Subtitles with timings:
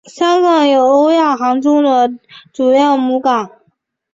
[0.07, 2.11] 香港有欧亚航空的
[2.51, 3.51] 主要母港。